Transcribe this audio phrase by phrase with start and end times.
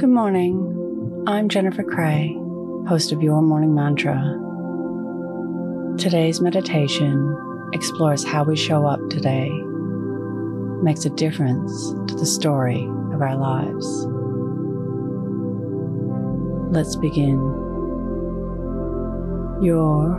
[0.00, 1.24] Good morning.
[1.26, 2.34] I'm Jennifer Cray,
[2.88, 4.16] host of Your Morning Mantra.
[5.98, 7.36] Today's meditation
[7.74, 9.50] explores how we show up today,
[10.82, 12.82] makes a difference to the story
[13.12, 14.06] of our lives.
[16.74, 17.36] Let's begin.
[19.62, 20.16] Your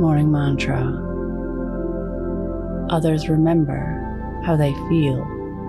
[0.00, 0.82] morning mantra.
[2.90, 5.22] Others remember how they feel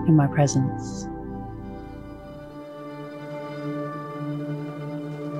[0.08, 1.08] in my presence.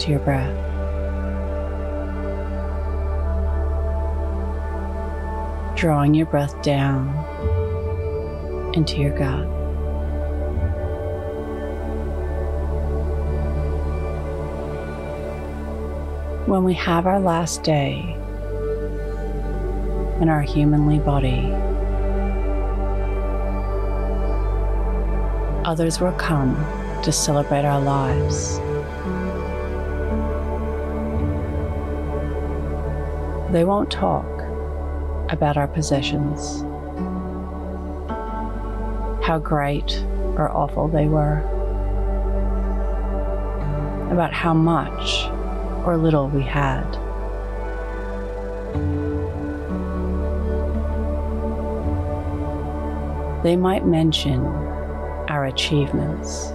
[0.00, 0.56] to your breath.
[5.76, 7.08] Drawing your breath down
[8.74, 9.46] into your gut.
[16.48, 18.16] When we have our last day
[20.20, 21.52] in our humanly body,
[25.64, 26.56] others will come
[27.02, 28.60] to celebrate our lives.
[33.52, 34.26] They won't talk
[35.28, 36.62] about our possessions,
[39.26, 40.04] how great
[40.36, 41.40] or awful they were,
[44.12, 45.26] about how much
[45.84, 46.86] or little we had.
[53.42, 54.46] They might mention
[55.28, 56.52] our achievements.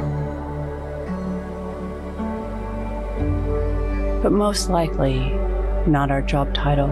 [4.23, 5.44] But most likely,
[5.87, 6.89] not our job title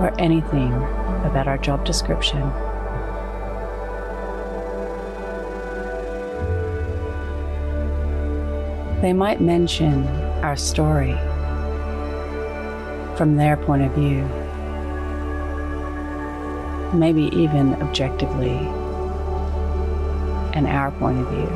[0.00, 0.72] or anything
[1.24, 2.40] about our job description.
[9.02, 10.06] They might mention
[10.42, 11.12] our story
[13.16, 14.24] from their point of view,
[16.98, 18.56] maybe even objectively,
[20.54, 21.48] and our point of view,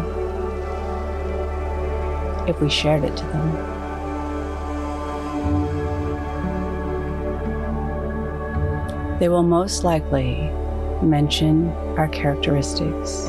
[2.47, 3.84] if we shared it to them.
[9.21, 10.51] They will most likely
[11.01, 13.29] mention our characteristics,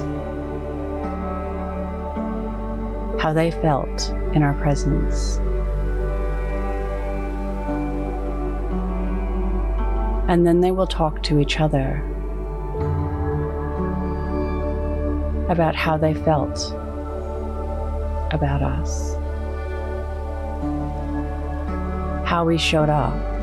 [3.22, 5.38] how they felt in our presence.
[10.28, 12.02] And then they will talk to each other
[15.50, 16.72] about how they felt
[18.32, 19.14] about us,
[22.28, 23.35] how we showed up.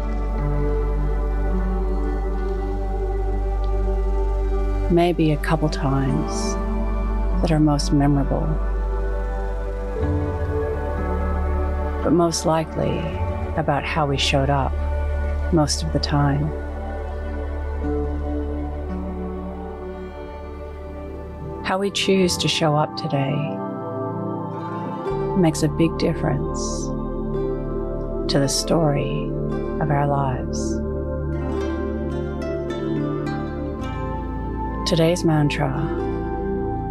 [4.92, 6.52] Maybe a couple times
[7.40, 8.46] that are most memorable.
[12.04, 12.98] But most likely
[13.56, 14.70] about how we showed up
[15.50, 16.46] most of the time.
[21.64, 23.34] How we choose to show up today
[25.40, 26.60] makes a big difference
[28.30, 29.30] to the story
[29.80, 30.82] of our lives.
[34.92, 35.72] Today's mantra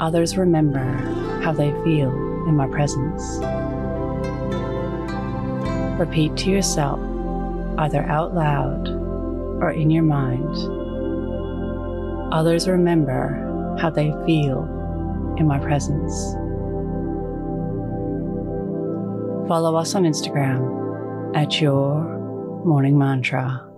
[0.01, 0.83] others remember
[1.43, 2.11] how they feel
[2.47, 3.37] in my presence.
[5.99, 6.99] Repeat to yourself,
[7.77, 8.87] either out loud
[9.61, 10.49] or in your mind.
[12.33, 14.63] Others remember how they feel
[15.37, 16.11] in my presence.
[19.47, 22.01] Follow us on Instagram at Your
[22.65, 23.70] Morning Mantra.